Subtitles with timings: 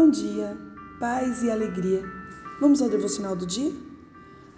[0.00, 0.56] Bom dia,
[1.00, 2.04] paz e alegria.
[2.60, 3.72] Vamos ao devocional do dia?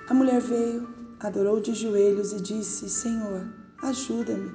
[0.07, 0.87] A mulher veio,
[1.19, 3.49] adorou de joelhos e disse: Senhor,
[3.83, 4.53] ajuda-me.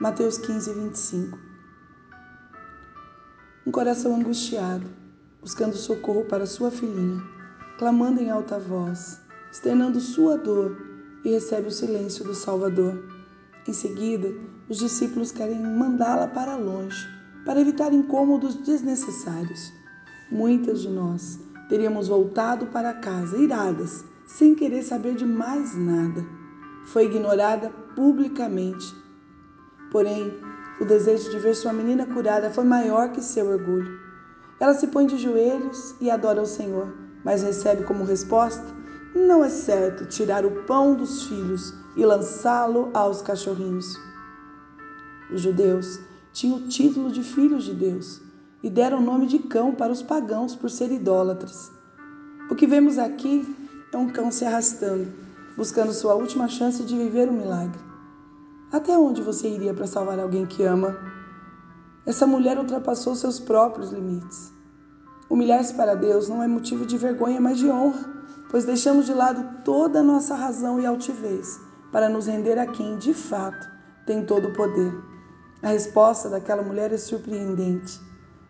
[0.00, 1.38] Mateus 15, 25.
[3.64, 4.84] Um coração angustiado,
[5.40, 7.22] buscando socorro para sua filhinha,
[7.78, 9.20] clamando em alta voz,
[9.52, 10.76] externando sua dor
[11.24, 13.08] e recebe o silêncio do Salvador.
[13.68, 14.34] Em seguida,
[14.68, 17.06] os discípulos querem mandá-la para longe,
[17.44, 19.72] para evitar incômodos desnecessários.
[20.34, 21.38] Muitas de nós
[21.68, 26.26] teríamos voltado para casa iradas, sem querer saber de mais nada.
[26.86, 28.92] Foi ignorada publicamente.
[29.92, 30.36] Porém,
[30.80, 33.96] o desejo de ver sua menina curada foi maior que seu orgulho.
[34.58, 36.92] Ela se põe de joelhos e adora o Senhor,
[37.24, 38.66] mas recebe como resposta:
[39.14, 43.96] não é certo tirar o pão dos filhos e lançá-lo aos cachorrinhos.
[45.32, 46.00] Os judeus
[46.32, 48.33] tinham o título de filhos de Deus
[48.64, 51.70] e deram o nome de cão para os pagãos por ser idólatras.
[52.50, 53.46] O que vemos aqui
[53.92, 55.06] é um cão se arrastando,
[55.56, 57.78] buscando sua última chance de viver um milagre.
[58.72, 60.98] Até onde você iria para salvar alguém que ama?
[62.04, 64.52] Essa mulher ultrapassou seus próprios limites.
[65.30, 68.14] Humilhar-se para Deus não é motivo de vergonha, mas de honra
[68.54, 72.96] pois deixamos de lado toda a nossa razão e altivez para nos render a quem,
[72.98, 73.68] de fato,
[74.06, 74.94] tem todo o poder.
[75.60, 78.00] A resposta daquela mulher é surpreendente.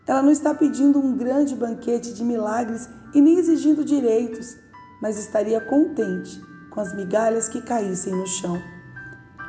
[0.06, 4.56] Ela não está pedindo um grande banquete de milagres e nem exigindo direitos,
[5.00, 8.60] mas estaria contente com as migalhas que caíssem no chão.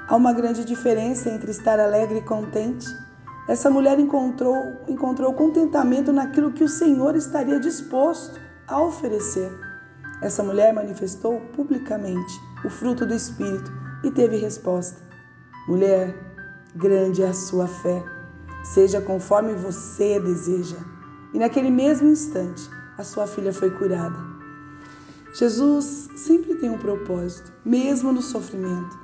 [0.08, 2.88] Há uma grande diferença entre estar alegre e contente.
[3.50, 4.56] Essa mulher encontrou,
[4.88, 9.52] encontrou contentamento naquilo que o Senhor estaria disposto a oferecer.
[10.22, 13.72] Essa mulher manifestou publicamente o fruto do Espírito
[14.04, 15.02] e teve resposta:
[15.68, 16.16] Mulher,
[16.76, 18.04] grande é a sua fé,
[18.74, 20.78] seja conforme você deseja.
[21.34, 24.18] E naquele mesmo instante, a sua filha foi curada.
[25.34, 28.98] Jesus sempre tem um propósito, mesmo no sofrimento.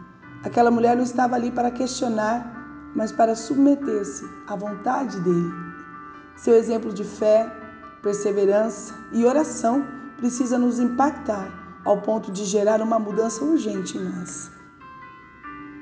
[0.44, 5.52] Aquela mulher não estava ali para questionar, mas para submeter-se à vontade dele.
[6.38, 7.52] Seu exemplo de fé,
[8.02, 9.86] perseverança e oração
[10.18, 14.61] precisa nos impactar ao ponto de gerar uma mudança urgente em nós.